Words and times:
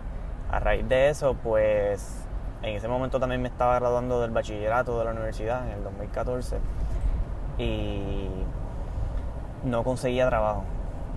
a 0.50 0.60
raíz 0.60 0.88
de 0.88 1.10
eso 1.10 1.34
pues 1.34 2.24
en 2.62 2.76
ese 2.76 2.88
momento 2.88 3.20
también 3.20 3.42
me 3.42 3.48
estaba 3.48 3.78
graduando 3.78 4.20
del 4.20 4.30
bachillerato 4.30 4.98
de 4.98 5.04
la 5.04 5.10
universidad 5.12 5.66
en 5.66 5.72
el 5.72 5.84
2014 5.84 6.58
y 7.58 8.28
no 9.64 9.82
conseguía 9.84 10.28
trabajo 10.28 10.64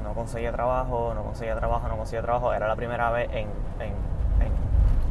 no 0.03 0.13
conseguía 0.13 0.51
trabajo, 0.51 1.13
no 1.13 1.23
conseguía 1.23 1.55
trabajo, 1.55 1.87
no 1.87 1.97
conseguía 1.97 2.21
trabajo. 2.21 2.53
Era 2.53 2.67
la 2.67 2.75
primera 2.75 3.11
vez 3.11 3.29
en, 3.31 3.47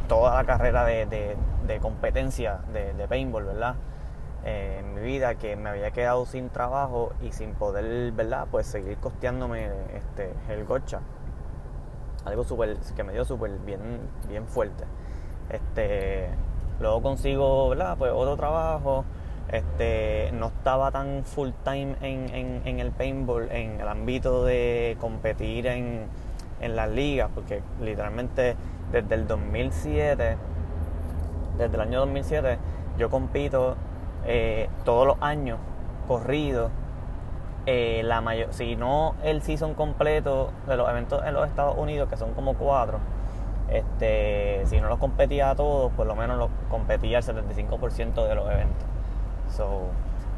toda 0.09 0.35
la 0.35 0.45
carrera 0.45 0.85
de, 0.85 1.37
competencia 1.81 2.61
de, 2.73 3.07
paintball, 3.09 3.45
¿verdad? 3.45 3.75
Eh, 4.49 4.79
en 4.79 4.95
mi 4.95 5.03
vida 5.03 5.35
que 5.35 5.57
me 5.57 5.69
había 5.69 5.91
quedado 5.91 6.25
sin 6.25 6.49
trabajo 6.49 7.13
y 7.21 7.33
sin 7.33 7.53
poder, 7.53 8.13
¿verdad? 8.13 8.47
Pues 8.51 8.67
seguir 8.67 8.97
costeándome 8.97 9.69
este, 9.95 10.33
el 10.49 10.65
gocha. 10.65 11.01
Algo 12.25 12.45
super, 12.45 12.79
que 12.97 13.05
me 13.05 13.13
dio 13.13 13.27
súper 13.27 13.51
bien, 13.59 13.81
bien 14.27 14.47
fuerte. 14.47 14.85
Este, 15.51 16.31
luego 16.81 17.03
consigo, 17.03 17.69
¿verdad? 17.69 17.99
Pues 17.99 18.11
otro 18.15 18.37
trabajo 18.39 19.05
este, 19.51 20.31
no 20.33 20.47
estaba 20.47 20.91
tan 20.93 21.25
full 21.25 21.51
time 21.63 21.97
en, 22.01 22.81
el 22.81 22.91
paintball, 22.93 23.51
en 23.51 23.81
el 23.81 23.89
ámbito 23.89 24.45
de 24.47 24.97
competir 24.99 25.67
en, 25.67 26.09
las 26.61 26.91
ligas, 26.91 27.31
porque 27.35 27.63
literalmente 27.83 28.57
desde 28.93 29.15
el 29.15 29.27
2007, 29.27 30.37
desde 31.59 31.75
el 31.75 31.81
año 31.81 32.01
2007, 32.01 32.59
yo 32.97 33.11
compito 33.11 33.77
eh, 34.27 34.69
todos 34.85 35.07
los 35.07 35.17
años 35.21 35.59
corrido. 36.07 36.71
Eh, 37.67 38.01
la 38.03 38.23
mayor, 38.23 38.55
si 38.55 38.77
no 38.77 39.15
el 39.23 39.43
season 39.43 39.75
completo 39.75 40.53
de 40.67 40.77
los 40.77 40.89
eventos 40.89 41.23
en 41.27 41.35
los 41.35 41.47
Estados 41.47 41.77
Unidos, 41.77 42.09
que 42.09 42.17
son 42.17 42.33
como 42.33 42.55
cuatro, 42.55 42.99
este, 43.69 44.63
si 44.67 44.81
no 44.81 44.89
los 44.89 44.99
competía 44.99 45.51
a 45.51 45.55
todos, 45.55 45.93
por 45.93 46.07
lo 46.07 46.17
menos 46.17 46.39
los 46.39 46.49
competía 46.71 47.19
el 47.19 47.25
75% 47.25 48.27
de 48.27 48.35
los 48.35 48.51
eventos. 48.51 48.87
So, 49.55 49.89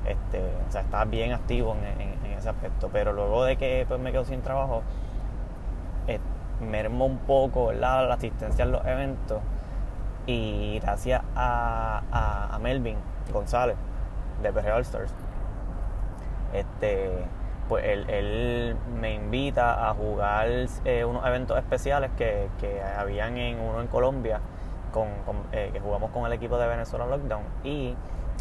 este, 0.07 0.41
o 0.69 0.73
sea, 0.73 0.81
estaba 0.81 1.05
bien 1.05 1.33
activo 1.33 1.77
en, 1.77 2.31
ese 2.33 2.49
aspecto. 2.49 2.89
Pero 2.93 3.13
luego 3.13 3.45
de 3.45 3.57
que 3.57 3.85
pues, 3.87 4.01
me 4.01 4.13
quedo 4.13 4.25
sin 4.25 4.43
trabajo, 4.43 4.83
eh, 6.07 6.19
mermó 6.61 7.07
un 7.07 7.19
poco 7.19 7.73
la 7.73 8.13
asistencia 8.13 8.65
a 8.65 8.69
los 8.69 8.85
eventos. 8.87 9.41
Y 10.27 10.79
gracias 10.81 11.23
a, 11.35 12.59
Melvin 12.61 12.97
González 13.33 13.77
de 14.43 14.53
PR 14.53 14.73
All 14.73 14.83
Stars, 14.83 15.13
este, 16.53 17.11
pues 17.69 17.85
él, 17.85 18.77
me 19.01 19.15
invita 19.15 19.89
a 19.89 19.95
jugar 19.95 20.49
eh, 20.85 21.05
unos 21.05 21.25
eventos 21.25 21.57
especiales 21.57 22.11
que, 22.17 22.49
que, 22.59 22.83
habían 22.83 23.37
en 23.37 23.61
uno 23.61 23.81
en 23.81 23.87
Colombia, 23.87 24.41
con, 24.93 25.09
eh, 25.53 25.71
que 25.73 25.79
jugamos 25.79 26.11
con 26.11 26.27
el 26.27 26.33
equipo 26.33 26.59
de 26.59 26.67
Venezuela 26.67 27.07
Lockdown. 27.07 27.45
Y 27.63 27.95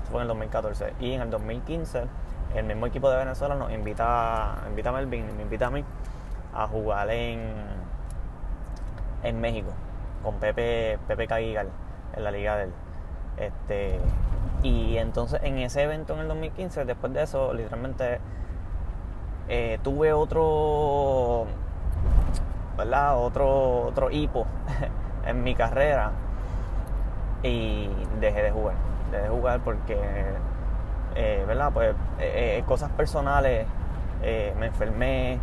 fue 0.09 0.18
en 0.18 0.22
el 0.24 0.28
2014. 0.30 0.94
Y 1.00 1.13
en 1.13 1.22
el 1.22 1.30
2015, 1.30 2.06
el 2.56 2.66
mismo 2.66 2.88
equipo 2.88 3.09
de 3.12 3.18
Venezuela 3.18 3.56
nos 3.56 3.72
invita, 3.72 4.63
invita 4.68 4.90
a 4.90 4.94
Melvin, 4.94 5.36
me 5.38 5.44
invita 5.44 5.68
a 5.68 5.69
mí 5.69 5.84
a 6.56 6.68
jugar 6.68 7.09
en, 7.12 7.53
en 9.22 9.40
México 9.40 9.72
con 10.24 10.36
Pepe, 10.36 10.97
Pepe 11.08 11.28
Caguigal 11.28 11.69
en 12.16 12.24
la 12.24 12.31
liga 12.31 12.58
de 12.58 12.63
él. 12.63 12.74
Este, 13.38 14.00
y 14.64 14.97
entonces 14.97 15.42
en 15.44 15.58
ese 15.59 15.84
evento 15.84 16.14
en 16.14 16.20
el 16.22 16.28
2015, 16.28 16.86
después 16.86 17.14
de 17.14 17.24
eso, 17.24 17.53
literalmente 17.53 18.20
eh, 19.47 19.80
tuve 19.84 20.14
otro, 20.14 21.46
¿verdad? 22.78 23.18
Otro, 23.18 23.88
otro 23.88 24.12
hipo 24.12 24.46
en 25.25 25.44
mi 25.44 25.56
carrera 25.56 26.12
y 27.42 27.90
dejé 28.19 28.44
de 28.44 28.52
jugar 28.52 28.75
de 29.12 29.28
jugar 29.28 29.59
porque, 29.62 29.98
eh, 31.16 31.44
¿verdad? 31.48 31.72
Pues 31.74 31.96
eh, 32.19 32.64
cosas 32.68 32.92
personales, 32.92 33.66
me 34.22 34.66
enfermé, 34.68 35.40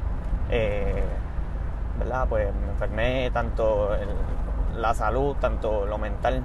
¿verdad? 1.99 2.29
Pues 2.29 2.55
me 2.55 2.71
enfermé 2.73 3.31
tanto 3.33 3.91
la 4.77 4.95
salud, 4.95 5.35
tanto 5.41 5.87
lo 5.87 5.99
mental 5.99 6.43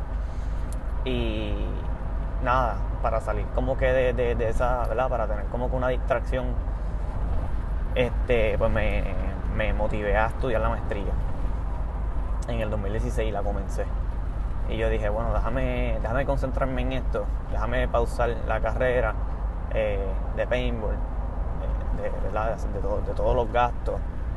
y 1.05 1.53
nada, 2.43 2.75
para 3.01 3.21
salir 3.21 3.45
como 3.55 3.77
que 3.77 3.85
de, 4.13 4.49
esa, 4.49 4.87
¿verdad? 4.87 5.09
Para 5.09 5.27
tener 5.27 5.45
como 5.45 5.69
que 5.69 5.75
una 5.75 5.89
distracción, 5.89 6.45
este, 7.95 8.57
pues 8.57 8.71
me, 8.71 9.03
me 9.55 9.73
motivé 9.73 10.15
a 10.17 10.27
estudiar 10.27 10.61
la 10.61 10.69
maestría. 10.69 11.11
En 12.47 12.59
el 12.59 12.69
2016 12.69 13.31
la 13.31 13.43
comencé. 13.43 13.85
Y 14.69 14.77
yo 14.77 14.89
dije, 14.89 15.09
bueno, 15.09 15.33
déjame, 15.33 15.97
déjame 16.01 16.25
concentrarme 16.25 16.81
en 16.81 16.93
esto, 16.93 17.25
déjame 17.51 17.87
pausar 17.87 18.35
la 18.47 18.59
carrera 18.61 19.13
eh, 19.73 20.05
de 20.35 20.47
paintball, 20.47 20.93
eh, 20.93 22.11
de, 22.31 23.01
de, 23.07 23.13
todos 23.13 23.35
los 23.35 23.51
gastos, 23.51 23.95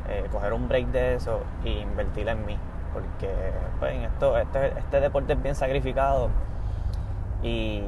eh, 0.09 0.27
coger 0.31 0.53
un 0.53 0.67
break 0.67 0.87
de 0.87 1.15
eso 1.15 1.39
e 1.63 1.69
invertir 1.69 2.27
en 2.27 2.45
mí. 2.45 2.57
Porque 2.93 3.29
pues, 3.79 3.93
en 3.93 4.03
esto, 4.03 4.37
este, 4.37 4.77
este 4.77 4.99
deporte 4.99 5.33
es 5.33 5.41
bien 5.41 5.55
sacrificado 5.55 6.29
y 7.45 7.81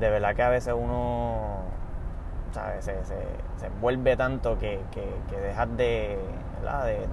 de 0.00 0.10
verdad 0.10 0.34
que 0.34 0.42
a 0.42 0.48
veces 0.48 0.74
uno 0.76 1.62
Se, 2.80 3.66
envuelve 3.66 4.16
tanto 4.16 4.58
que, 4.58 4.80
que, 4.90 5.40
dejas 5.40 5.68
de, 5.76 6.18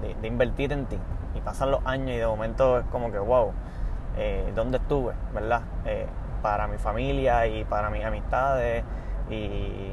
de, 0.00 0.14
de, 0.20 0.28
invertir 0.28 0.72
en 0.72 0.86
ti. 0.86 0.98
Y 1.34 1.40
pasan 1.40 1.70
los 1.70 1.84
años 1.86 2.10
y 2.10 2.18
de 2.18 2.26
momento 2.26 2.78
es 2.78 2.86
como 2.86 3.12
que, 3.12 3.18
wow, 3.18 3.52
eh, 4.16 4.50
dónde 4.54 4.78
estuve, 4.78 5.12
¿verdad? 5.32 5.62
Eh, 5.84 6.06
para 6.42 6.66
mi 6.66 6.78
familia 6.78 7.46
y 7.46 7.64
para 7.64 7.90
mis 7.90 8.04
amistades 8.04 8.84
y, 9.30 9.92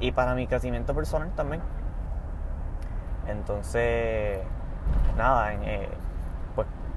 y 0.00 0.12
para 0.12 0.34
mi 0.34 0.46
crecimiento 0.46 0.94
personal 0.94 1.30
también. 1.34 1.60
Entonces, 3.26 4.40
nada, 5.16 5.52
eh, 5.54 5.88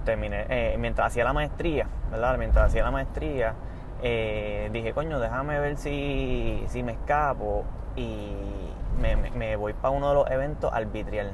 terminé, 0.05 0.45
eh, 0.49 0.75
mientras 0.79 1.07
hacía 1.07 1.23
la 1.23 1.33
maestría, 1.33 1.87
¿verdad? 2.11 2.37
Mientras 2.37 2.67
hacía 2.67 2.83
la 2.83 2.91
maestría, 2.91 3.53
dije, 4.01 4.93
coño, 4.95 5.19
déjame 5.19 5.59
ver 5.59 5.77
si, 5.77 6.63
si 6.67 6.81
me 6.81 6.93
escapo 6.93 7.63
y 7.95 8.33
me, 8.99 9.15
me, 9.15 9.55
voy 9.55 9.73
para 9.73 9.91
uno 9.91 10.09
de 10.09 10.15
los 10.15 10.31
eventos 10.31 10.73
arbitrial. 10.73 11.31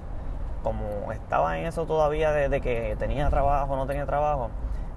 Como 0.63 1.13
estaba 1.13 1.57
en 1.57 1.65
eso 1.65 1.85
todavía 1.85 2.31
desde 2.31 2.59
que 2.59 2.97
tenía 2.99 3.29
trabajo, 3.29 3.75
no 3.77 3.87
tenía 3.87 4.05
trabajo, 4.05 4.49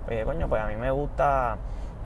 Oye, 0.08 0.25
coño, 0.25 0.48
pues 0.48 0.60
a 0.62 0.66
mí 0.66 0.76
me 0.76 0.91
gusta, 0.91 1.56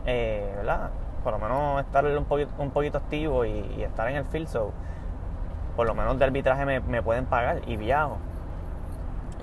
eh, 0.05 0.53
¿verdad? 0.57 0.91
Por 1.23 1.33
lo 1.33 1.39
menos 1.39 1.81
estar 1.81 2.05
un 2.05 2.25
poquito, 2.25 2.51
un 2.59 2.71
poquito 2.71 2.99
activo 2.99 3.45
y, 3.45 3.83
estar 3.83 4.09
en 4.09 4.17
el 4.17 4.25
field, 4.27 4.49
so 4.49 4.73
por 5.77 5.87
lo 5.87 5.95
menos 5.95 6.19
de 6.19 6.25
arbitraje 6.25 6.67
me, 6.67 7.03
pueden 7.03 7.27
pagar 7.27 7.63
y 7.67 7.77
viajo. 7.77 8.19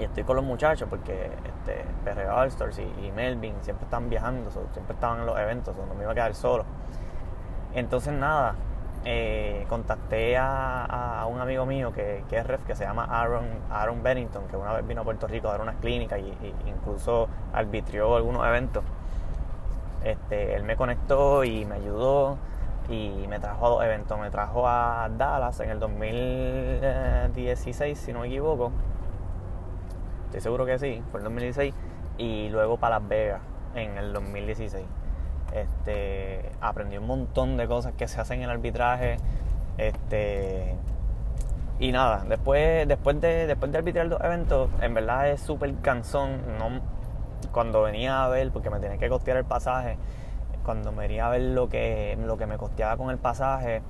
Y 0.02 0.06
estoy 0.06 0.24
con 0.24 0.36
los 0.36 0.44
muchachos 0.44 0.90
porque 0.90 1.30
este, 1.46 1.86
Allstars 2.28 2.80
y, 2.80 3.12
Melvin 3.12 3.54
siempre 3.62 3.86
están 3.86 4.10
viajando, 4.10 4.50
siempre 4.50 4.96
estaban 4.96 5.20
en 5.20 5.28
los 5.28 5.38
eventos, 5.38 5.76
no 5.78 5.94
me 5.94 6.02
iba 6.02 6.12
a 6.12 6.16
quedar 6.16 6.34
solo. 6.34 6.66
Entonces 7.76 8.12
nada, 8.12 8.56
eh, 9.06 9.64
contacté 9.70 10.38
a, 10.38 11.28
un 11.30 11.40
amigo 11.40 11.68
mío 11.68 11.94
que, 11.94 12.24
es 12.32 12.48
ref, 12.48 12.66
que 12.66 12.76
se 12.76 12.84
llama 12.84 13.06
Aaron, 13.06 13.46
Aaron 13.70 14.02
Bennington, 14.02 14.48
que 14.48 14.58
una 14.58 14.74
vez 14.74 14.88
vino 14.88 15.02
a 15.02 15.04
Puerto 15.04 15.28
Rico 15.28 15.50
a 15.50 15.52
dar 15.52 15.62
unas 15.62 15.76
clínicas 15.76 16.20
y, 16.20 16.34
incluso 16.68 17.30
arbitrió 17.54 18.16
algunos 18.16 18.44
eventos. 18.48 18.84
Este, 20.04 20.56
él 20.56 20.64
me 20.64 20.78
conectó 20.78 21.44
y 21.44 21.64
me 21.66 21.76
ayudó 21.76 22.40
y 22.90 23.28
me 23.30 23.40
trajo 23.40 23.68
a 23.68 23.70
dos 23.70 23.84
eventos. 23.84 24.20
Me 24.20 24.32
trajo 24.32 24.68
a 24.68 25.10
Dallas 25.16 25.60
en 25.60 25.70
el 25.70 25.80
2016, 25.80 28.00
si 28.00 28.14
no 28.14 28.22
me 28.22 28.28
equivoco. 28.28 28.72
Estoy 30.32 30.40
seguro 30.44 30.66
que 30.66 30.80
sí, 30.80 31.04
fue 31.12 31.20
el 31.20 31.26
2016. 31.26 31.74
Y 32.18 32.48
luego 32.48 32.78
para 32.78 33.00
Las 33.00 33.10
Vegas 33.10 33.42
en 33.76 33.98
el 33.98 34.14
2016. 34.14 34.86
Este, 35.52 36.50
aprendí 36.62 36.98
un 36.98 37.06
montón 37.06 37.58
de 37.58 37.68
cosas 37.68 37.92
que 37.98 38.08
se 38.08 38.22
hacen 38.22 38.38
en 38.38 38.46
el 38.46 38.52
arbitraje. 38.52 39.18
Este, 39.78 40.78
y 41.80 41.92
nada, 41.92 42.24
después, 42.30 42.88
después, 42.88 43.20
de, 43.20 43.46
después 43.46 43.74
de 43.74 43.78
arbitrar 43.80 44.08
dos 44.08 44.22
eventos, 44.24 44.70
en 44.80 44.94
verdad 44.94 45.30
es 45.30 45.42
súper 45.42 45.76
cansón. 45.82 46.40
No, 46.58 46.80
cuando 47.52 47.82
venía 47.82 48.24
a 48.24 48.30
ver, 48.30 48.52
porque 48.52 48.70
me 48.70 48.80
tenía 48.80 48.98
que 48.98 49.10
costear 49.10 49.36
el 49.36 49.44
pasaje, 49.44 49.98
cuando 50.64 50.94
venía 50.94 51.28
a 51.28 51.30
ver 51.32 51.42
lo 51.42 51.68
que, 51.68 52.18
lo 52.26 52.38
que 52.38 52.46
me 52.46 52.58
costeaba 52.58 52.96
con 52.96 53.10
el 53.10 53.18
pasaje 53.18 53.82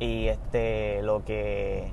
y 0.00 0.26
este 0.26 1.02
lo 1.02 1.24
que 1.24 1.92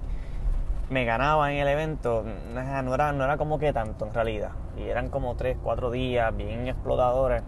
me 0.89 1.05
ganaba 1.05 1.51
en 1.51 1.59
el 1.59 1.67
evento, 1.67 2.23
no 2.53 2.93
era, 2.93 3.11
no 3.11 3.23
era 3.23 3.37
como 3.37 3.57
que 3.57 3.73
tanto 3.73 4.05
en 4.05 4.13
realidad. 4.13 4.51
Y 4.77 4.83
eran 4.83 5.09
como 5.09 5.35
tres, 5.35 5.57
cuatro 5.61 5.91
días 5.91 6.35
bien 6.35 6.67
explotadores. 6.67 7.43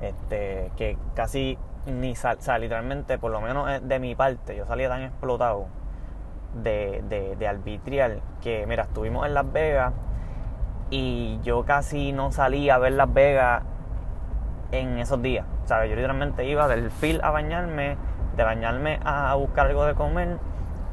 Este, 0.00 0.72
que 0.76 0.98
casi 1.14 1.56
ni 1.86 2.16
sal, 2.16 2.38
literalmente, 2.60 3.18
por 3.18 3.30
lo 3.30 3.40
menos 3.40 3.70
eh, 3.70 3.80
de 3.80 3.98
mi 4.00 4.16
parte, 4.16 4.56
yo 4.56 4.66
salía 4.66 4.88
tan 4.88 5.02
explotado 5.02 5.66
de, 6.54 7.04
de, 7.08 7.36
de 7.36 7.48
arbitrial 7.48 8.20
que, 8.40 8.66
mira, 8.66 8.82
estuvimos 8.82 9.26
en 9.26 9.34
Las 9.34 9.52
Vegas 9.52 9.92
y 10.90 11.38
yo 11.42 11.64
casi 11.64 12.12
no 12.12 12.32
salía 12.32 12.74
a 12.74 12.78
ver 12.78 12.92
Las 12.92 13.12
Vegas 13.12 13.62
en 14.72 14.98
esos 14.98 15.22
días. 15.22 15.46
¿Sabes? 15.66 15.88
Yo 15.88 15.94
literalmente 15.94 16.44
iba 16.46 16.66
del 16.66 16.90
field 16.90 17.20
a 17.22 17.30
bañarme, 17.30 17.96
de 18.36 18.42
bañarme 18.42 18.98
a 19.04 19.32
buscar 19.34 19.68
algo 19.68 19.84
de 19.84 19.94
comer 19.94 20.38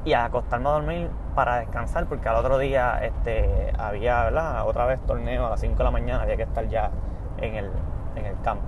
y 0.05 0.13
a 0.13 0.25
acostarme 0.25 0.69
a 0.69 0.73
dormir 0.73 1.09
para 1.35 1.59
descansar 1.59 2.05
porque 2.05 2.27
al 2.29 2.35
otro 2.35 2.57
día 2.57 2.99
este, 3.03 3.73
había. 3.77 4.29
Otra 4.65 4.85
vez 4.85 4.99
torneo 5.05 5.47
a 5.47 5.49
las 5.51 5.59
5 5.59 5.77
de 5.77 5.83
la 5.83 5.91
mañana, 5.91 6.23
había 6.23 6.37
que 6.37 6.43
estar 6.43 6.67
ya 6.67 6.91
en 7.37 7.55
el, 7.55 7.71
en 8.15 8.25
el 8.25 8.41
campo. 8.41 8.67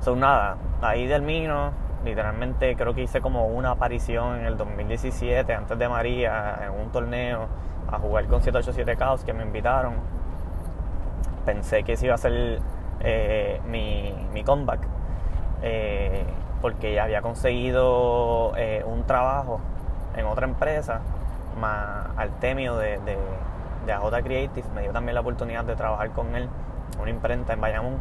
Son 0.00 0.18
nada, 0.18 0.56
ahí 0.80 1.06
del 1.06 1.22
Mino, 1.22 1.72
literalmente 2.04 2.74
creo 2.76 2.94
que 2.94 3.02
hice 3.02 3.20
como 3.20 3.46
una 3.48 3.72
aparición 3.72 4.40
en 4.40 4.46
el 4.46 4.56
2017 4.56 5.52
antes 5.52 5.78
de 5.78 5.88
María 5.88 6.58
en 6.64 6.70
un 6.70 6.90
torneo 6.90 7.48
a 7.90 7.98
jugar 7.98 8.26
con 8.26 8.40
787 8.40 8.98
Chaos 8.98 9.24
que 9.24 9.32
me 9.32 9.42
invitaron. 9.42 9.94
Pensé 11.44 11.82
que 11.82 11.94
ese 11.94 12.06
iba 12.06 12.14
a 12.14 12.18
ser 12.18 12.60
eh, 13.00 13.60
mi, 13.66 14.14
mi, 14.32 14.44
comeback 14.44 14.80
eh, 15.62 16.24
porque 16.60 16.94
ya 16.94 17.04
había 17.04 17.22
conseguido 17.22 18.52
eh, 18.56 18.84
un 18.86 19.04
trabajo 19.04 19.60
en 20.16 20.26
otra 20.26 20.46
empresa 20.46 21.00
más 21.58 22.06
Artemio 22.16 22.76
de, 22.76 22.98
de, 22.98 23.18
de 23.86 23.92
AJ 23.92 24.22
Creative 24.22 24.68
me 24.74 24.82
dio 24.82 24.92
también 24.92 25.14
la 25.14 25.20
oportunidad 25.20 25.64
de 25.64 25.76
trabajar 25.76 26.10
con 26.10 26.34
él 26.34 26.48
una 27.00 27.10
imprenta 27.10 27.52
en 27.52 27.60
Bayamón 27.60 27.96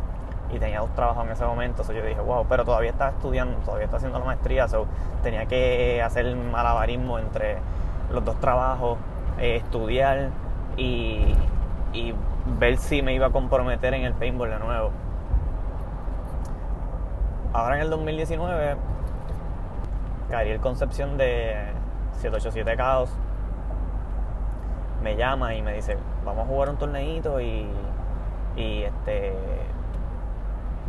y 0.52 0.58
tenía 0.58 0.80
dos 0.80 0.94
trabajos 0.96 1.26
en 1.26 1.32
ese 1.32 1.46
momento, 1.46 1.84
so 1.84 1.94
yo 1.94 2.04
dije, 2.04 2.20
wow, 2.22 2.46
pero 2.48 2.66
todavía 2.66 2.90
estaba 2.90 3.12
estudiando, 3.12 3.58
todavía 3.60 3.86
estaba 3.86 3.98
haciendo 3.98 4.20
la 4.20 4.26
maestría, 4.26 4.68
so 4.68 4.88
tenía 5.22 5.46
que 5.46 6.02
hacer 6.02 6.36
malabarismo 6.36 7.20
entre 7.20 7.58
los 8.12 8.26
dos 8.26 8.40
trabajos, 8.40 8.98
eh, 9.40 9.58
estudiar 9.58 10.30
y, 10.76 11.36
y, 11.94 12.14
ver 12.58 12.78
si 12.78 13.04
me 13.04 13.14
iba 13.14 13.28
a 13.28 13.30
comprometer 13.30 13.94
en 13.94 14.04
el 14.06 14.14
paintball 14.14 14.50
de 14.50 14.60
nuevo. 14.60 14.92
Ahora 17.52 17.78
en 17.78 17.82
el 17.82 17.90
2019, 17.90 18.76
Gabriel 20.30 20.60
Concepción 20.60 21.18
de 21.18 21.56
787 22.14 22.78
Chaos 22.78 23.10
me 25.02 25.16
llama 25.16 25.56
y 25.56 25.62
me 25.64 25.74
dice, 25.74 25.98
vamos 26.24 26.46
a 26.46 26.48
jugar 26.48 26.70
un 26.70 26.78
torneito 26.78 27.42
y, 27.42 27.68
y 28.56 28.84
este 28.84 29.34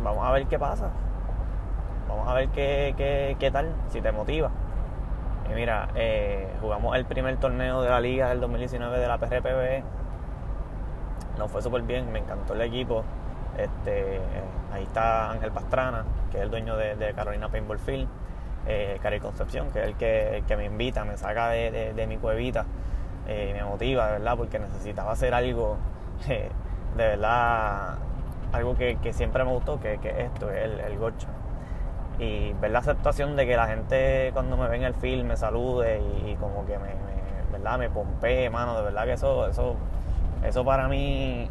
vamos 0.03 0.23
a 0.23 0.31
ver 0.31 0.45
qué 0.45 0.59
pasa. 0.59 0.89
Vamos 2.07 2.27
a 2.27 2.33
ver 2.35 2.49
qué, 2.49 2.93
qué, 2.95 3.35
qué 3.39 3.49
tal, 3.49 3.73
si 3.89 4.01
te 4.01 4.11
motiva. 4.11 4.51
Y 5.49 5.55
mira, 5.55 5.89
eh, 5.95 6.47
jugamos 6.61 6.95
el 6.95 7.05
primer 7.05 7.37
torneo 7.37 7.81
de 7.81 7.89
la 7.89 7.99
liga 7.99 8.29
del 8.29 8.39
2019 8.39 8.99
de 8.99 9.07
la 9.07 9.17
PRPB. 9.17 9.83
Nos 11.39 11.49
fue 11.49 11.61
súper 11.63 11.81
bien, 11.81 12.11
me 12.11 12.19
encantó 12.19 12.53
el 12.53 12.61
equipo. 12.61 13.03
Este, 13.57 14.17
eh, 14.17 14.21
ahí 14.73 14.83
está 14.83 15.31
Ángel 15.31 15.51
Pastrana, 15.51 16.05
que 16.31 16.37
es 16.37 16.43
el 16.43 16.51
dueño 16.51 16.75
de, 16.77 17.13
Carolina 17.15 17.49
Paintball 17.49 17.79
Field. 17.79 18.07
Eh, 18.67 18.99
Cari 19.01 19.19
Concepción, 19.19 19.71
que 19.71 19.79
es 19.79 19.87
el 19.87 19.95
que, 19.95 20.43
que, 20.47 20.55
me 20.55 20.65
invita, 20.65 21.03
me 21.03 21.17
saca 21.17 21.49
de, 21.49 22.05
mi 22.07 22.17
cuevita, 22.17 22.65
eh, 23.27 23.53
me 23.55 23.63
motiva, 23.63 24.05
de 24.05 24.11
verdad, 24.19 24.37
porque 24.37 24.59
necesitaba 24.59 25.13
hacer 25.13 25.33
algo 25.33 25.77
de 26.27 26.51
verdad 26.95 27.97
algo 28.51 28.75
que, 28.75 29.13
siempre 29.13 29.43
me 29.43 29.51
gustó, 29.51 29.79
que, 29.79 29.97
que 29.99 30.23
esto, 30.23 30.49
el, 30.51 30.79
el. 30.79 30.97
Y 32.19 32.53
ver 32.53 32.71
la 32.71 32.79
aceptación 32.79 33.35
de 33.35 33.47
que 33.47 33.55
la 33.55 33.67
gente 33.67 34.29
cuando 34.33 34.57
me 34.57 34.67
ve 34.67 34.75
en 34.77 34.83
el 34.83 34.93
film 34.93 35.27
me 35.27 35.37
salude 35.37 36.01
y, 36.25 36.35
como 36.35 36.65
que 36.65 36.77
me, 36.77 36.89
me, 36.89 37.51
¿verdad? 37.51 37.79
me 37.79 37.89
pompee, 37.89 38.49
mano, 38.49 38.77
de 38.77 38.83
verdad 38.83 39.05
que 39.05 39.13
eso, 39.13 39.47
eso, 39.47 39.75
eso 40.43 40.65
para 40.65 40.87
mí, 40.87 41.49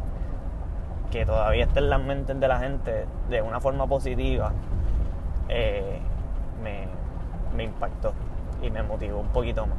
que 1.11 1.25
todavía 1.25 1.65
esté 1.65 1.79
en 1.79 1.89
las 1.89 2.01
mentes 2.01 2.39
de 2.39 2.47
la 2.47 2.57
gente 2.57 3.05
de 3.29 3.41
una 3.41 3.59
forma 3.59 3.85
positiva, 3.85 4.53
eh, 5.49 5.99
me, 6.63 7.63
impactó 7.63 8.13
y 8.61 8.71
me 8.71 8.81
motivó 8.81 9.19
un 9.19 9.27
poquito 9.27 9.67
más. 9.67 9.77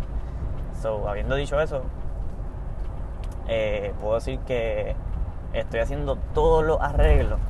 So, 0.80 1.08
habiendo 1.08 1.34
dicho 1.34 1.60
eso, 1.60 1.82
eh, 3.48 3.92
puedo 4.00 4.16
decir 4.16 4.38
que 4.40 4.94
estoy 5.54 5.80
haciendo 5.80 6.16
todos 6.34 6.64
los 6.64 6.80
arreglos, 6.80 7.40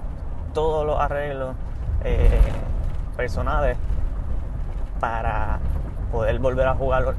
todos 0.54 0.86
los 0.86 0.98
arreglos 0.98 1.54
eh, 2.04 2.40
personales 3.16 3.76
para 5.00 5.58
poder 6.12 6.38
volver 6.38 6.68
a 6.68 6.74
jugar 6.74 7.14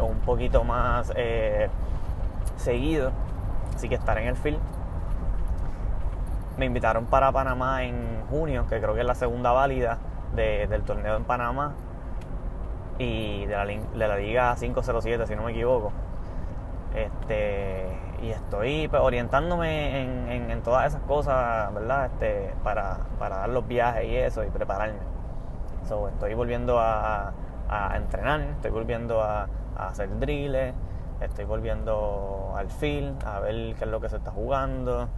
un 0.00 0.18
poquito 0.20 0.64
más 0.64 1.12
seguido. 2.56 3.12
Así 3.74 3.88
que 3.88 3.96
estaré 3.96 4.22
en 4.22 4.28
el 4.28 4.36
field. 4.36 4.60
Me 6.60 6.66
invitaron 6.66 7.06
para 7.06 7.32
Panamá 7.32 7.84
en 7.84 8.26
junio, 8.28 8.66
que 8.68 8.82
creo 8.82 8.92
que 8.92 9.00
es 9.00 9.06
la 9.06 9.14
segunda 9.14 9.50
válida 9.50 9.96
del 10.36 10.82
torneo 10.82 11.16
en 11.16 11.24
Panamá 11.24 11.72
y 12.98 13.46
de 13.46 13.80
la, 13.94 14.16
Liga 14.18 14.54
507, 14.60 15.26
si 15.26 15.36
no 15.36 15.44
me 15.44 15.52
equivoco. 15.52 15.90
Este, 16.94 17.86
y 18.20 18.28
estoy 18.28 18.88
pues, 18.88 19.00
orientándome 19.00 20.02
en, 20.52 20.60
todas 20.60 20.88
esas 20.88 21.00
cosas, 21.04 21.72
¿verdad? 21.72 22.10
Este, 22.12 22.52
para, 22.62 22.98
dar 23.18 23.48
los 23.48 23.66
viajes 23.66 24.04
y 24.04 24.16
eso 24.16 24.44
y 24.44 24.50
prepararme. 24.50 24.98
estoy 25.82 26.34
volviendo 26.34 26.78
a, 26.78 27.32
entrenar, 27.94 28.42
estoy 28.42 28.70
volviendo 28.70 29.22
a, 29.22 29.48
hacer 29.78 30.10
drills, 30.18 30.74
estoy 31.22 31.46
volviendo 31.46 32.52
al 32.54 32.68
field, 32.68 33.24
a 33.24 33.40
ver 33.40 33.74
qué 33.76 33.84
es 33.84 33.90
lo 33.90 33.98
que 33.98 34.10
se 34.10 34.16
está 34.18 34.30
jugando. 34.30 35.08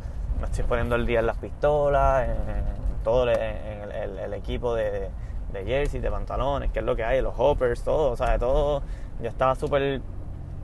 Me 0.41 0.47
estoy 0.47 0.65
poniendo 0.65 0.97
el 0.97 1.07
día 1.07 1.21
en 1.21 1.27
las 1.27 1.37
pistolas, 1.39 2.29
en, 2.29 2.73
todo 3.05 3.29
el, 3.29 4.35
equipo 4.35 4.75
de, 4.75 5.11
de 5.53 5.65
jersey, 5.65 6.01
de 6.01 6.11
pantalones, 6.11 6.71
qué 6.71 6.79
es 6.79 6.85
lo 6.85 6.95
que 6.95 7.05
hay, 7.05 7.21
los 7.21 7.35
hoppers, 7.37 7.83
todo, 7.83 8.13
o 8.13 8.17
sea, 8.17 8.39
todo. 8.39 8.83
Yo 9.21 9.29
estaba 9.29 9.55
súper 9.55 10.01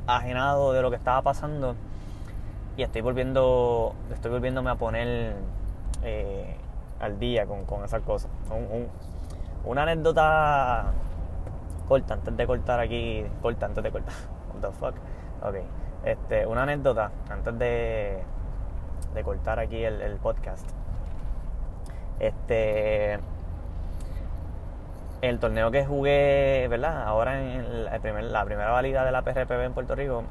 ajenado 0.07 0.73
de 0.73 0.83
lo 0.83 0.91
que 0.91 0.97
estaba 0.97 1.23
pasando 1.23 1.75
y 2.77 2.83
estoy 2.83 3.03
volviendo, 3.03 3.93
estoy 4.13 4.31
volviéndome 4.31 4.71
a 4.71 4.77
poner 4.77 5.35
eh, 6.03 6.57
al 7.01 7.19
día 7.19 7.45
con, 7.45 7.65
con 7.65 7.85
esas 7.85 8.03
cosas. 8.03 8.31
una 9.65 9.83
anécdota 9.83 10.93
corta, 11.89 12.15
antes 12.15 12.37
de 12.37 12.47
cortar 12.47 12.79
aquí, 12.79 13.25
corta, 13.43 13.67
antes 13.67 13.83
de 13.83 13.91
cortar, 13.91 14.15
what 14.55 14.61
the 14.61 14.77
fuck, 14.79 14.95
ok, 15.43 15.57
este, 16.05 16.47
una 16.47 16.63
anécdota 16.63 17.11
antes 17.29 17.59
de, 17.59 18.23
de 19.19 19.25
cortar 19.25 19.59
aquí 19.59 19.85
el, 19.85 20.17
podcast. 20.23 20.69
Este, 22.21 23.19
el 25.21 25.39
torneo 25.41 25.71
que 25.71 25.85
jugué, 25.85 26.67
¿verdad? 26.71 27.03
Ahora 27.03 27.41
en 27.41 27.85
la 27.85 28.45
primera 28.45 28.71
válida 28.71 29.05
de 29.05 29.13
la 29.13 29.23
PRPB 29.23 29.65
en 29.65 29.73
Puerto 29.75 29.95
Rico, 29.95 30.23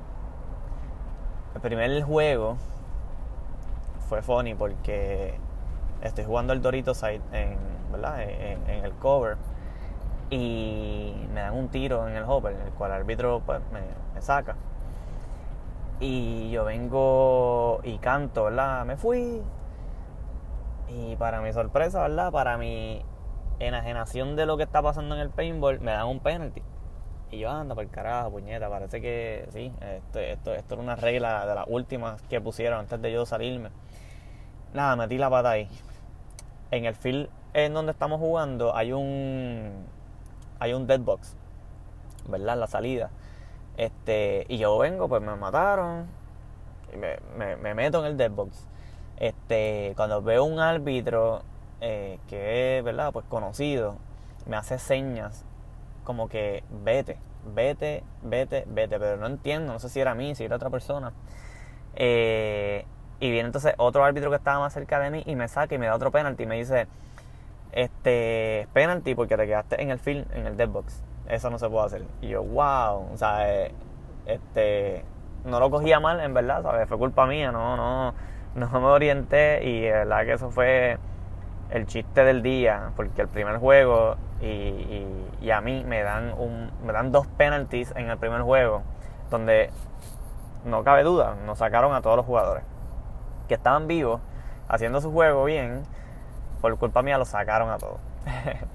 el 1.55 1.61
primer 1.61 2.01
juego 2.03 2.57
fue 4.07 4.21
funny 4.21 4.55
porque 4.55 5.37
estoy 6.01 6.23
jugando 6.23 6.53
el 6.53 6.61
Dorito 6.61 6.93
Side 6.93 7.21
en, 7.33 7.57
¿verdad? 7.91 8.21
En, 8.21 8.85
el 8.85 8.93
cover 8.93 9.37
y 10.29 11.13
me 11.33 11.41
dan 11.41 11.53
un 11.55 11.67
tiro 11.69 12.07
en 12.07 12.15
el 12.15 12.23
hopper, 12.23 12.55
el 12.55 12.71
cual 12.71 12.91
el 12.91 12.97
árbitro 12.97 13.41
pues, 13.45 13.59
me, 13.71 14.21
saca. 14.21 14.55
Y 15.99 16.51
yo 16.51 16.63
vengo 16.65 17.79
y 17.83 17.97
canto, 17.97 18.45
¿verdad? 18.45 18.85
Me 18.85 18.97
fui. 18.97 19.41
Y 20.89 21.15
para 21.15 21.41
mi 21.41 21.51
sorpresa, 21.53 22.01
¿verdad? 22.01 22.31
Para 22.31 22.57
mi 22.57 23.03
enajenación 23.59 24.35
de 24.35 24.45
lo 24.45 24.57
que 24.57 24.63
está 24.63 24.81
pasando 24.81 25.15
en 25.15 25.21
el 25.21 25.29
paintball, 25.29 25.79
me 25.79 25.91
dan 25.91 26.07
un 26.07 26.19
penalty. 26.19 26.61
Y 27.31 27.39
yo 27.39 27.49
ando 27.49 27.75
por 27.75 27.83
el 27.83 27.89
carajo, 27.89 28.31
puñeta, 28.31 28.69
parece 28.69 29.01
que 29.01 29.47
sí, 29.51 29.73
esto, 29.81 30.19
esto, 30.19 30.53
esto 30.53 30.75
era 30.75 30.83
una 30.83 30.95
regla 30.95 31.45
de 31.45 31.55
las 31.55 31.65
últimas 31.67 32.21
que 32.23 32.39
pusieron 32.39 32.79
antes 32.79 33.01
de 33.01 33.11
yo 33.11 33.25
salirme. 33.25 33.69
Nada, 34.73 34.95
metí 34.95 35.17
la 35.17 35.29
pata 35.29 35.51
ahí. 35.51 35.69
En 36.71 36.85
el 36.85 36.95
field 36.95 37.29
en 37.53 37.73
donde 37.73 37.91
estamos 37.91 38.19
jugando 38.19 38.75
hay 38.75 38.93
un 38.93 39.85
hay 40.59 40.73
un 40.73 40.87
dead 40.87 40.99
box, 40.99 41.35
¿verdad? 42.27 42.57
La 42.57 42.67
salida. 42.67 43.09
Este, 43.77 44.45
y 44.49 44.57
yo 44.57 44.77
vengo, 44.77 45.07
pues 45.07 45.21
me 45.21 45.35
mataron. 45.35 46.07
Y 46.93 46.97
me, 46.97 47.55
me, 47.55 47.73
meto 47.73 47.99
en 47.99 48.05
el 48.05 48.17
deadbox. 48.17 48.67
Este, 49.17 49.93
cuando 49.95 50.21
veo 50.21 50.43
un 50.43 50.59
árbitro 50.59 51.43
eh, 51.81 52.19
que 52.27 52.79
es, 52.79 52.83
¿verdad? 52.83 53.11
Pues 53.11 53.25
conocido, 53.27 53.97
me 54.45 54.57
hace 54.57 54.79
señas 54.79 55.45
como 56.03 56.29
que 56.29 56.63
vete, 56.83 57.17
vete, 57.53 58.03
vete, 58.23 58.65
vete. 58.67 58.99
Pero 58.99 59.17
no 59.17 59.27
entiendo, 59.27 59.73
no 59.73 59.79
sé 59.79 59.89
si 59.89 59.99
era 59.99 60.15
mí, 60.15 60.35
si 60.35 60.45
era 60.45 60.55
otra 60.55 60.69
persona. 60.69 61.13
Eh, 61.95 62.85
y 63.19 63.31
viene 63.31 63.47
entonces 63.47 63.73
otro 63.77 64.03
árbitro 64.03 64.29
que 64.29 64.35
estaba 64.37 64.59
más 64.59 64.73
cerca 64.73 64.99
de 64.99 65.09
mí 65.09 65.23
y 65.25 65.35
me 65.35 65.47
saca 65.47 65.73
y 65.75 65.77
me 65.77 65.87
da 65.87 65.95
otro 65.95 66.11
penalti 66.11 66.43
y 66.43 66.45
me 66.45 66.55
dice, 66.55 66.87
este, 67.71 68.67
penalti 68.73 69.15
porque 69.15 69.35
te 69.35 69.45
quedaste 69.45 69.81
en 69.81 69.89
el 69.89 69.99
field, 69.99 70.31
en 70.33 70.47
el 70.47 70.57
deadbox. 70.57 71.03
Eso 71.29 71.49
no 71.49 71.59
se 71.59 71.69
puede 71.69 71.85
hacer. 71.85 72.03
Y 72.21 72.29
yo, 72.29 72.43
wow, 72.43 73.09
o 73.13 73.17
sea, 73.17 73.49
eh, 73.53 73.71
este, 74.25 75.03
no 75.45 75.59
lo 75.59 75.69
cogía 75.69 75.99
mal, 75.99 76.19
en 76.19 76.33
verdad, 76.33 76.63
¿sabes? 76.63 76.87
Fue 76.87 76.97
culpa 76.97 77.25
mía, 77.25 77.51
no, 77.51 77.75
no, 77.75 78.13
no 78.55 78.79
me 78.79 78.87
orienté 78.87 79.63
y 79.63 79.81
de 79.81 79.91
verdad 79.91 80.25
que 80.25 80.33
eso 80.33 80.49
fue 80.49 80.97
el 81.69 81.85
chiste 81.85 82.23
del 82.23 82.41
día, 82.41 82.91
porque 82.95 83.21
el 83.21 83.27
primer 83.27 83.57
juego 83.57 84.15
y, 84.41 85.05
y, 85.41 85.51
a 85.51 85.61
mí 85.61 85.83
me 85.85 86.01
dan, 86.03 86.33
un, 86.37 86.71
me 86.85 86.93
dan 86.93 87.11
dos 87.11 87.27
penalties 87.27 87.93
en 87.95 88.09
el 88.09 88.17
primer 88.17 88.41
juego, 88.41 88.83
donde 89.29 89.71
no 90.63 90.83
cabe 90.83 91.03
duda, 91.03 91.35
nos 91.45 91.57
sacaron 91.57 91.93
a 91.93 92.01
todos 92.01 92.17
los 92.17 92.25
jugadores 92.25 92.63
que 93.47 93.53
estaban 93.55 93.87
vivos, 93.87 94.21
haciendo 94.67 95.01
su 95.01 95.11
juego 95.11 95.45
bien, 95.45 95.83
por 96.61 96.77
culpa 96.77 97.01
mía 97.01 97.17
los 97.17 97.29
sacaron 97.29 97.69
a 97.69 97.77
todos. 97.77 97.99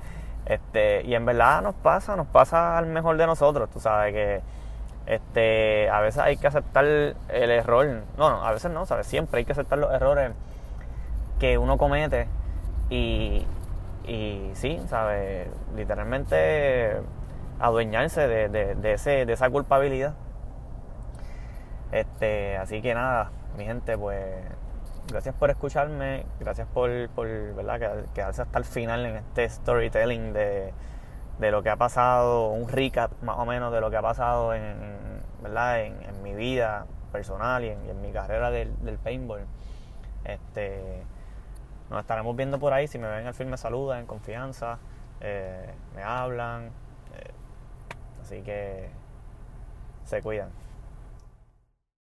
este, 0.55 1.03
y 1.05 1.15
en 1.15 1.25
verdad 1.25 1.63
nos 1.63 1.75
pasa, 1.75 2.17
nos 2.17 2.27
pasa 2.27 2.79
al 2.79 2.87
mejor 2.87 3.17
de 3.17 3.27
nosotros, 3.27 3.71
tú 3.71 3.81
sabes 3.81 4.13
que 4.13 4.43
este, 5.07 5.91
a 5.91 6.01
veces 6.01 6.23
hay 6.23 6.37
que 6.37 6.47
aceptar 6.47 6.85
el 6.85 7.51
error. 7.51 8.03
No, 8.17 8.27
a 8.27 8.53
veces 8.53 8.71
no, 8.71 8.87
¿sabes? 8.87 9.07
Siempre 9.07 9.39
hay 9.39 9.45
que 9.45 9.53
aceptar 9.53 9.79
los 9.79 9.93
errores 9.93 10.33
que 11.39 11.59
uno 11.59 11.77
comete 11.77 12.29
y, 12.89 13.45
y 14.05 14.51
sí, 14.55 14.81
¿sabes? 14.89 15.49
Literalmente 15.75 17.01
adueñarse 17.59 18.27
de, 18.29 18.49
de, 18.49 18.93
ese, 18.93 19.27
de 19.27 19.33
esa 19.33 19.51
culpabilidad. 19.51 20.15
Este, 21.91 22.57
así 22.57 22.81
que 22.81 22.95
nada, 22.95 23.31
mi 23.57 23.65
gente, 23.65 23.99
pues 23.99 24.27
gracias 25.09 25.35
por 25.35 25.51
escucharme, 25.51 26.25
gracias 26.41 26.67
por, 26.69 27.09
por 27.11 27.27
¿verdad? 27.55 28.05
quedarse 28.15 28.43
hasta 28.43 28.59
el 28.59 28.65
final 28.65 29.07
en 29.07 29.17
este 29.17 29.49
storytelling 29.49 30.33
de, 30.33 30.73
de 31.39 31.51
lo 31.51 31.63
que 31.63 31.71
ha 31.71 31.77
pasado, 31.77 32.51
un 32.51 32.69
recap 32.69 33.11
más 33.23 33.39
o 33.39 33.45
menos 33.45 33.73
de 33.73 33.81
lo 33.81 33.91
que 33.91 33.97
ha 33.97 34.03
pasado 34.03 34.55
en, 34.55 35.21
¿verdad? 35.43 35.81
en, 35.83 36.23
mi 36.23 36.35
vida 36.35 36.87
personal 37.11 37.65
y 37.65 37.71
en, 37.71 38.01
mi 38.01 38.13
carrera 38.13 38.51
del, 38.51 38.99
paintball. 39.03 39.45
Este, 40.25 41.03
nos 41.91 42.01
estaremos 42.01 42.37
viendo 42.37 42.59
por 42.61 42.73
ahí. 42.73 42.87
Si 42.87 42.99
me 42.99 43.09
ven 43.09 43.27
el 43.27 43.35
film, 43.35 43.51
me 43.51 43.57
saludan 43.57 44.01
en 44.01 44.07
confianza, 44.07 44.79
eh, 45.21 45.75
me 45.97 46.03
hablan. 46.03 46.67
Eh, 47.17 47.31
así 48.23 48.43
que 48.43 48.89
se 50.05 50.23
cuidan. 50.23 50.51